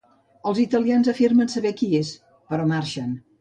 Els 0.51 0.61
italians 0.61 1.09
afirmen 1.13 1.51
saber 1.57 1.73
qui 1.83 1.91
és 2.01 2.11
però 2.55 2.67
marxen. 2.75 3.15